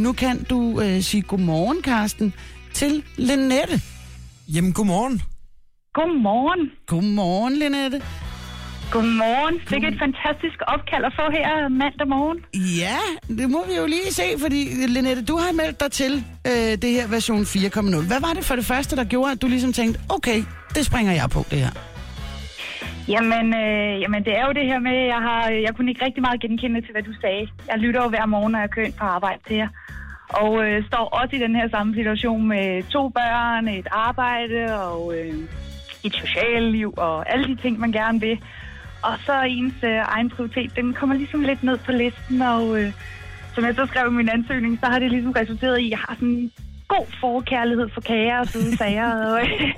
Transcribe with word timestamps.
nu 0.00 0.12
kan 0.12 0.44
du 0.44 0.80
øh, 0.80 1.02
sige 1.02 1.22
godmorgen, 1.22 1.82
Karsten, 1.82 2.34
til 2.72 3.02
Linette. 3.16 3.80
Jamen, 4.54 4.72
godmorgen. 4.72 5.22
Godmorgen. 5.94 6.70
Godmorgen, 6.86 7.56
Linette. 7.56 8.02
Godmorgen. 8.90 9.54
Det 9.70 9.84
er 9.84 9.88
et 9.88 9.98
fantastisk 9.98 10.58
opkald 10.66 11.04
at 11.04 11.12
få 11.16 11.30
her 11.30 11.68
mandag 11.68 12.08
morgen. 12.08 12.38
Ja, 12.82 12.98
det 13.28 13.50
må 13.50 13.66
vi 13.66 13.74
jo 13.74 13.86
lige 13.86 14.12
se, 14.12 14.22
fordi 14.38 14.60
Linette, 14.86 15.24
du 15.24 15.36
har 15.36 15.52
meldt 15.52 15.80
dig 15.80 15.92
til 15.92 16.24
øh, 16.46 16.52
det 16.52 16.90
her 16.90 17.06
version 17.08 17.42
4.0. 17.42 18.06
Hvad 18.06 18.20
var 18.20 18.32
det 18.34 18.44
for 18.44 18.56
det 18.56 18.64
første, 18.64 18.96
der 18.96 19.04
gjorde, 19.04 19.32
at 19.32 19.42
du 19.42 19.46
ligesom 19.46 19.72
tænkte, 19.72 20.00
okay, 20.08 20.44
det 20.74 20.86
springer 20.86 21.12
jeg 21.12 21.30
på 21.30 21.44
det 21.50 21.58
her? 21.58 21.89
Jamen, 23.08 23.54
øh, 23.54 24.00
jamen, 24.00 24.24
det 24.24 24.38
er 24.38 24.46
jo 24.46 24.52
det 24.52 24.66
her 24.66 24.78
med, 24.78 24.96
jeg 25.06 25.22
har, 25.28 25.48
jeg 25.48 25.74
kunne 25.76 25.90
ikke 25.90 26.04
rigtig 26.04 26.22
meget 26.22 26.40
genkende 26.40 26.80
til, 26.80 26.92
hvad 26.92 27.02
du 27.02 27.12
sagde. 27.20 27.48
Jeg 27.70 27.78
lytter 27.78 28.02
jo 28.02 28.08
hver 28.08 28.26
morgen, 28.26 28.52
når 28.52 28.58
jeg 28.58 28.70
kører 28.70 28.86
ind 28.86 28.94
på 28.94 29.04
arbejde 29.04 29.40
til 29.46 29.56
jer. 29.56 29.68
Og 30.28 30.64
øh, 30.64 30.86
står 30.86 31.04
også 31.04 31.36
i 31.36 31.38
den 31.38 31.56
her 31.56 31.68
samme 31.68 31.94
situation 31.94 32.48
med 32.48 32.82
to 32.90 33.08
børn, 33.08 33.68
et 33.68 33.88
arbejde 33.90 34.80
og 34.80 35.14
øh, 35.18 35.34
et 36.04 36.14
socialt 36.14 36.72
liv 36.72 36.94
og 36.96 37.32
alle 37.32 37.46
de 37.46 37.56
ting, 37.62 37.80
man 37.80 37.92
gerne 37.92 38.20
vil. 38.20 38.42
Og 39.02 39.18
så 39.26 39.42
ens 39.42 39.74
øh, 39.82 39.98
egen 40.04 40.30
prioritet, 40.30 40.76
den 40.76 40.94
kommer 40.94 41.16
ligesom 41.16 41.40
lidt 41.42 41.62
ned 41.62 41.78
på 41.78 41.92
listen, 41.92 42.42
og 42.42 42.82
øh, 42.82 42.92
som 43.54 43.64
jeg 43.64 43.74
så 43.74 43.86
skrev 43.86 44.06
i 44.06 44.14
min 44.14 44.28
ansøgning, 44.28 44.78
så 44.80 44.86
har 44.86 44.98
det 44.98 45.10
ligesom 45.10 45.32
resulteret 45.32 45.78
i, 45.78 45.84
at 45.84 45.90
jeg 45.90 45.98
har 45.98 46.14
sådan 46.14 46.28
en 46.28 46.52
god 46.88 47.06
forkærlighed 47.20 47.88
for 47.94 48.00
kager 48.00 48.38
og 48.38 48.46
søde 48.46 48.76
sager. 48.76 49.12
Og, 49.12 49.40
øh, 49.40 49.72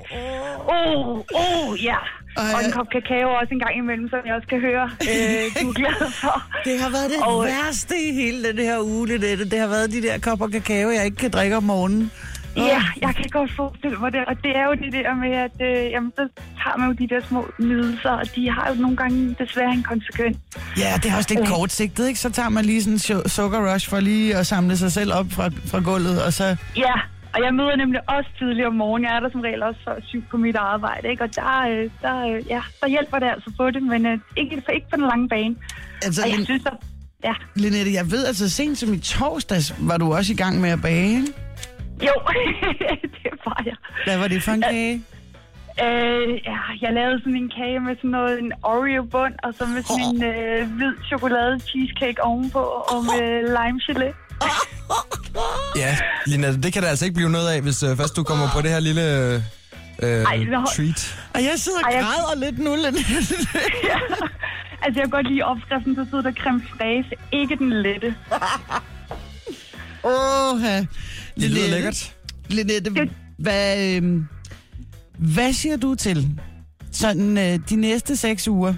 oh, 0.67 1.17
oh, 1.17 1.83
ja. 1.83 1.97
Og 2.37 2.65
en 2.65 2.71
kop 2.71 2.87
kakao 2.91 3.29
også 3.29 3.51
en 3.53 3.59
gang 3.59 3.77
imellem, 3.77 4.09
som 4.09 4.19
jeg 4.25 4.35
også 4.35 4.47
kan 4.47 4.59
høre, 4.61 4.83
øh, 5.01 5.43
du 5.63 5.69
er 5.69 5.73
glad 5.73 6.11
for. 6.21 6.43
Det 6.65 6.79
har 6.81 6.89
været 6.89 7.09
det 7.09 7.19
Og- 7.21 7.37
og, 7.37 7.45
værste 7.45 7.95
i 8.09 8.13
hele 8.13 8.47
den 8.47 8.57
her 8.57 8.79
uge, 8.79 9.07
Linette. 9.07 9.45
Det 9.49 9.59
har 9.59 9.67
været 9.67 9.91
de 9.91 10.01
der 10.01 10.17
kopper 10.19 10.47
kakao, 10.47 10.89
jeg 10.89 11.05
ikke 11.05 11.17
kan 11.17 11.31
drikke 11.31 11.57
om 11.57 11.63
morgenen. 11.63 12.11
Ja, 12.57 12.81
jeg 13.01 13.15
kan 13.15 13.25
godt 13.31 13.51
forestille 13.55 13.97
mig 13.97 14.11
det, 14.13 14.25
og 14.27 14.35
det 14.43 14.51
er 14.57 14.65
jo 14.65 14.73
det 14.73 14.93
der 14.93 15.13
med, 15.15 15.31
at 15.31 15.51
øh, 15.61 15.91
jamen, 15.91 16.11
så 16.15 16.27
tager 16.63 16.77
man 16.77 16.87
jo 16.87 16.93
de 16.93 17.07
der 17.15 17.21
små 17.27 17.51
nydelser, 17.59 18.09
og 18.09 18.35
de 18.35 18.49
har 18.51 18.69
jo 18.75 18.81
nogle 18.81 18.97
gange 18.97 19.35
desværre 19.39 19.71
en 19.73 19.83
konsekvens. 19.83 20.37
Ja, 20.77 20.93
det 21.03 21.11
er 21.11 21.15
også 21.17 21.33
lidt 21.35 21.47
kortsigtet, 21.47 22.07
ikke? 22.07 22.19
Så 22.19 22.29
tager 22.29 22.49
man 22.49 22.65
lige 22.65 22.83
sådan 22.83 22.93
en 22.93 22.99
su- 22.99 23.27
sukkerrush 23.27 23.89
for 23.89 23.99
lige 23.99 24.35
at 24.35 24.47
samle 24.47 24.77
sig 24.77 24.91
selv 24.91 25.13
op 25.13 25.25
fra, 25.31 25.49
fra 25.67 25.79
gulvet, 25.79 26.23
og 26.23 26.33
så... 26.33 26.55
Ja, 26.77 26.93
og 27.33 27.39
jeg 27.45 27.53
møder 27.53 27.75
nemlig 27.75 28.01
også 28.09 28.29
tidligere 28.39 28.67
om 28.67 28.73
morgenen. 28.73 29.05
Jeg 29.09 29.15
er 29.15 29.19
der 29.19 29.29
som 29.31 29.41
regel 29.41 29.63
også 29.63 29.79
før 29.85 29.95
syv 30.07 30.23
på 30.31 30.37
mit 30.37 30.55
arbejde, 30.55 31.07
ikke? 31.09 31.23
Og 31.23 31.35
der, 31.35 31.59
øh, 31.71 31.89
der, 32.01 32.27
øh, 32.27 32.47
ja, 32.49 32.61
der 32.81 32.87
hjælper 32.87 33.19
det 33.19 33.25
altså 33.27 33.51
på 33.57 33.71
det, 33.71 33.83
men 33.83 34.05
øh, 34.05 34.17
ikke, 34.37 34.63
ikke 34.73 34.87
på 34.89 34.95
den 34.95 35.05
lange 35.11 35.29
bane. 35.29 35.55
Altså, 36.03 36.21
Og 36.23 36.29
jeg 36.29 36.37
Lin- 36.37 36.45
synes, 36.45 36.65
at, 36.65 36.73
ja, 37.23 37.33
Linette, 37.55 37.93
jeg 37.93 38.11
ved 38.11 38.25
altså, 38.25 38.49
sent 38.49 38.77
som 38.77 38.93
i 38.93 38.99
torsdags 38.99 39.75
var 39.89 39.97
du 39.97 40.13
også 40.13 40.33
i 40.33 40.35
gang 40.35 40.61
med 40.61 40.69
at 40.69 40.81
bage, 40.81 41.19
jo, 42.07 42.13
det 43.23 43.31
var 43.45 43.61
jeg. 43.65 43.75
Hvad 44.05 44.17
var 44.17 44.27
det 44.27 44.43
for 44.43 44.51
en 44.51 44.61
kage? 44.61 45.03
Øh, 45.85 46.29
ja, 46.45 46.57
jeg 46.81 46.93
lavede 46.93 47.19
sådan 47.19 47.35
en 47.35 47.51
kage 47.57 47.79
med 47.79 47.95
sådan 47.95 48.09
noget, 48.09 48.39
en 48.39 48.51
Oreo-bund, 48.63 49.33
og 49.43 49.53
så 49.57 49.65
med 49.65 49.81
sådan 49.83 50.15
en 50.15 50.23
øh, 50.23 50.71
hvid 50.77 50.93
chokolade 51.07 51.59
cheesecake 51.59 52.23
ovenpå, 52.23 52.59
og 52.59 52.99
med 53.11 53.41
lime 53.57 53.79
gelé. 53.87 54.09
Ja, 55.75 55.97
Lina, 56.25 56.51
det 56.55 56.73
kan 56.73 56.83
der 56.83 56.89
altså 56.89 57.05
ikke 57.05 57.15
blive 57.15 57.29
noget 57.29 57.49
af, 57.49 57.61
hvis 57.61 57.83
uh, 57.83 57.97
først 57.97 58.15
du 58.15 58.23
kommer 58.23 58.49
på 58.53 58.61
det 58.61 58.69
her 58.71 58.79
lille 58.79 59.35
uh, 60.03 60.07
Ej, 60.07 60.37
nå. 60.37 60.65
treat. 60.75 61.15
Og 61.33 61.43
jeg 61.43 61.53
sidder 61.57 61.77
og 61.85 61.91
Ej, 61.91 61.97
jeg- 61.97 62.03
græder 62.05 62.39
lidt 62.45 62.59
nu, 62.59 62.75
ja. 62.75 62.87
Altså, 64.85 64.99
jeg 64.99 65.03
kan 65.03 65.09
godt 65.09 65.27
lide 65.27 65.41
opskriften, 65.41 65.95
så 65.95 66.05
sidder 66.09 66.21
der 66.23 66.31
creme 66.31 66.61
fraise, 66.77 67.09
ikke 67.31 67.55
den 67.55 67.69
lette. 67.83 68.15
Åh, 70.05 70.61
Det 71.35 71.49
lyder 71.51 71.69
lækkert. 71.69 72.15
Linette, 72.49 73.09
hvad, 73.37 73.87
øh, 73.87 74.21
hvad 75.17 75.53
siger 75.53 75.77
du 75.77 75.95
til 75.95 76.39
sådan 76.91 77.37
øh, 77.37 77.59
de 77.69 77.75
næste 77.75 78.15
seks 78.15 78.47
uger 78.47 78.73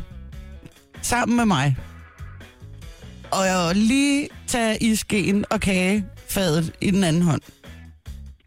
sammen 1.02 1.38
med 1.38 1.46
mig? 1.46 1.78
Og 3.32 3.46
jeg 3.46 3.72
lige 3.76 4.28
tage 4.56 4.78
i 4.88 4.96
skeen 4.96 5.46
og 5.54 5.60
kagefadet 5.68 6.66
i 6.82 6.92
den 6.92 7.04
anden 7.04 7.22
hånd. 7.22 7.42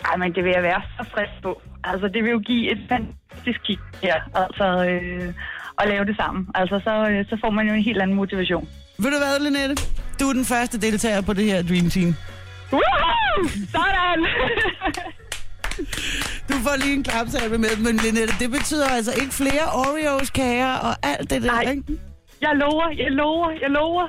Ej, 0.09 0.17
men 0.17 0.29
det 0.35 0.45
vil 0.45 0.53
jeg 0.59 0.63
være 0.63 0.83
så 0.97 1.05
frisk 1.15 1.37
på. 1.43 1.53
Altså, 1.85 2.07
det 2.15 2.21
vil 2.25 2.31
jo 2.31 2.41
give 2.51 2.65
et 2.73 2.81
fantastisk 2.89 3.61
kick 3.67 3.81
her, 4.03 4.17
altså 4.43 4.67
øh, 4.91 5.29
at 5.81 5.89
lave 5.89 6.05
det 6.05 6.17
sammen. 6.17 6.43
Altså, 6.55 6.81
så, 6.87 6.95
øh, 7.11 7.25
så 7.31 7.35
får 7.43 7.51
man 7.51 7.69
jo 7.69 7.75
en 7.75 7.83
helt 7.83 8.03
anden 8.03 8.17
motivation. 8.17 8.69
Ved 8.99 9.11
du 9.15 9.19
hvad, 9.25 9.35
Linette? 9.47 9.83
Du 10.21 10.25
er 10.29 10.33
den 10.33 10.45
første 10.45 10.81
deltager 10.81 11.21
på 11.21 11.33
det 11.33 11.45
her 11.45 11.63
Dream 11.63 11.91
Team. 11.91 12.15
Woohoo! 12.73 13.49
Sådan! 13.77 14.21
Du 16.49 16.55
får 16.65 16.77
lige 16.77 16.95
en 16.95 17.05
klapsalve 17.05 17.59
med, 17.59 17.77
men 17.77 17.97
Linette, 17.97 18.35
det 18.41 18.51
betyder 18.51 18.89
altså 18.89 19.13
ikke 19.23 19.35
flere 19.35 19.65
Oreos, 19.73 20.31
kager 20.31 20.75
og 20.75 20.95
alt 21.03 21.31
det 21.31 21.43
der, 21.43 21.53
Ej. 21.53 21.71
ikke? 21.71 21.83
Jeg 22.41 22.51
lover, 22.55 22.89
jeg 22.99 23.11
lover, 23.11 23.51
jeg 23.63 23.71
lover. 23.71 24.07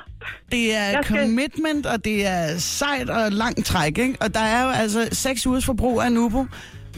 Det 0.52 0.76
er 0.76 0.84
Jeg 0.84 1.00
skal- 1.04 1.18
commitment, 1.18 1.86
og 1.86 2.06
det 2.06 2.26
er 2.28 2.58
sejt 2.58 3.10
og 3.10 3.32
langt 3.32 3.66
træk, 3.66 3.98
ikke? 3.98 4.16
Og 4.20 4.34
der 4.34 4.40
er 4.40 4.64
jo 4.64 4.70
altså 4.70 5.10
seks 5.12 5.48
ugers 5.48 5.66
forbrug 5.66 6.02
af 6.02 6.12
Nubo 6.12 6.46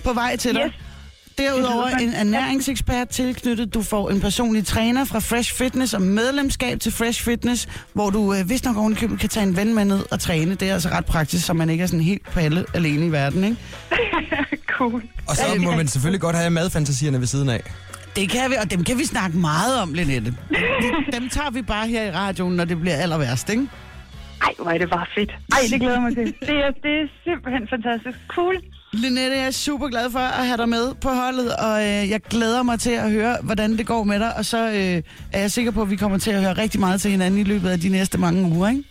på 0.03 0.13
vej 0.13 0.35
til 0.35 0.53
dig. 0.55 0.63
Yes. 0.65 0.73
Derudover 1.37 1.87
en 1.87 2.13
ernæringsekspert 2.13 3.09
tilknyttet. 3.09 3.73
Du 3.73 3.81
får 3.81 4.09
en 4.09 4.21
personlig 4.21 4.65
træner 4.65 5.05
fra 5.05 5.19
Fresh 5.19 5.53
Fitness 5.53 5.93
og 5.93 6.01
medlemskab 6.01 6.79
til 6.79 6.91
Fresh 6.91 7.23
Fitness, 7.23 7.67
hvor 7.93 8.09
du 8.09 8.33
øh, 8.33 8.49
vist 8.49 8.65
nok 8.65 8.77
ovenikøbet 8.77 9.19
kan 9.19 9.29
tage 9.29 9.43
en 9.45 9.55
ven 9.57 9.73
med 9.75 9.85
ned 9.85 9.99
og 10.11 10.19
træne. 10.19 10.55
Det 10.55 10.69
er 10.69 10.73
altså 10.73 10.89
ret 10.89 11.05
praktisk, 11.05 11.45
så 11.45 11.53
man 11.53 11.69
ikke 11.69 11.81
er 11.81 11.87
sådan 11.87 11.99
helt 12.03 12.25
på 12.31 12.39
alle 12.39 12.65
alene 12.73 13.05
i 13.05 13.11
verden, 13.11 13.43
ikke? 13.43 13.57
cool. 14.77 15.03
Og 15.29 15.35
så 15.35 15.43
må 15.59 15.71
man 15.75 15.87
selvfølgelig 15.87 16.21
godt 16.21 16.35
have 16.35 16.49
madfantasierne 16.49 17.19
ved 17.19 17.27
siden 17.27 17.49
af. 17.49 17.61
Det 18.15 18.29
kan 18.29 18.49
vi, 18.49 18.55
og 18.61 18.71
dem 18.71 18.83
kan 18.83 18.97
vi 18.97 19.05
snakke 19.05 19.37
meget 19.37 19.81
om, 19.81 19.93
Linette. 19.93 20.31
De- 20.49 21.11
Dem 21.19 21.29
tager 21.29 21.51
vi 21.51 21.61
bare 21.61 21.87
her 21.87 22.03
i 22.03 22.11
radioen, 22.11 22.55
når 22.55 22.65
det 22.65 22.79
bliver 22.81 22.95
aller 22.95 23.17
værst, 23.17 23.49
ikke? 23.49 23.67
Ej, 24.41 24.53
hvor 24.59 24.71
er 24.71 24.77
det 24.77 24.89
bare 24.89 25.05
fedt. 25.15 25.31
Ej, 25.51 25.57
det 25.71 25.79
glæder 25.79 25.99
mig 25.99 26.15
til. 26.15 26.25
Det 26.39 26.49
er, 26.49 26.71
det 26.83 26.91
er 27.01 27.07
simpelthen 27.23 27.67
fantastisk. 27.69 28.17
Cool. 28.27 28.55
Linette, 28.93 29.37
jeg 29.37 29.45
er 29.47 29.51
super 29.51 29.87
glad 29.87 30.11
for 30.11 30.19
at 30.19 30.45
have 30.47 30.57
dig 30.57 30.69
med 30.69 30.93
på 31.01 31.09
holdet, 31.09 31.55
og 31.55 31.81
øh, 31.81 32.09
jeg 32.09 32.21
glæder 32.29 32.63
mig 32.63 32.79
til 32.79 32.91
at 32.91 33.11
høre, 33.11 33.37
hvordan 33.43 33.77
det 33.77 33.87
går 33.87 34.03
med 34.03 34.19
dig, 34.19 34.37
og 34.37 34.45
så 34.45 34.67
øh, 34.67 35.03
er 35.33 35.39
jeg 35.39 35.51
sikker 35.51 35.71
på, 35.71 35.81
at 35.81 35.89
vi 35.89 35.95
kommer 35.95 36.17
til 36.17 36.31
at 36.31 36.41
høre 36.41 36.53
rigtig 36.53 36.79
meget 36.79 37.01
til 37.01 37.11
hinanden 37.11 37.39
i 37.39 37.43
løbet 37.43 37.69
af 37.69 37.79
de 37.79 37.89
næste 37.89 38.17
mange 38.17 38.43
uger, 38.55 38.69
ikke? 38.69 38.83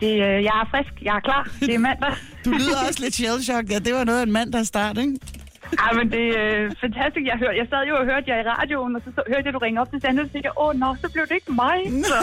Det, 0.00 0.10
øh, 0.12 0.18
jeg 0.44 0.54
er 0.62 0.68
frisk. 0.70 1.02
Jeg 1.02 1.16
er 1.16 1.20
klar. 1.20 1.48
Det 1.60 1.74
er 1.74 1.78
mandag. 1.78 2.12
Du 2.44 2.50
lyder 2.50 2.76
også 2.88 3.00
lidt 3.02 3.14
shell 3.14 3.64
ja, 3.70 3.78
det 3.78 3.94
var 3.94 4.04
noget 4.04 4.18
af 4.18 4.22
en 4.22 4.32
mand, 4.32 4.52
der 4.52 4.62
start, 4.62 4.98
ikke? 4.98 5.16
Ej, 5.78 5.92
men 5.98 6.06
det 6.12 6.24
er 6.38 6.64
øh, 6.64 6.72
fantastisk. 6.80 7.24
Jeg, 7.26 7.36
hørte, 7.42 7.56
jeg 7.60 7.66
sad 7.70 7.82
jo 7.90 7.94
og 8.00 8.04
hørte 8.04 8.26
jer 8.30 8.38
i 8.40 8.46
radioen, 8.52 8.96
og 8.96 9.02
så, 9.04 9.10
så 9.16 9.22
hørte 9.28 9.44
jeg, 9.46 9.52
du 9.54 9.58
ringede 9.58 9.80
op 9.82 9.90
til 9.90 10.00
Sande, 10.00 10.20
og 10.22 10.26
så 10.26 10.32
tænkte 10.32 10.46
jeg, 10.50 10.56
åh, 10.64 10.74
nå, 10.82 10.96
så 11.00 11.06
blev 11.12 11.24
det 11.30 11.34
ikke 11.40 11.52
mig. 11.64 11.78
Så, 12.10 12.18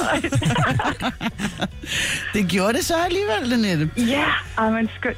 Det 2.35 2.43
gjorde 2.51 2.73
det 2.77 2.85
så 2.85 2.95
alligevel, 3.07 3.41
Linette. 3.53 3.85
ja, 4.15 4.25
ej, 4.57 4.69
men 4.69 4.89
skønt. 4.99 5.17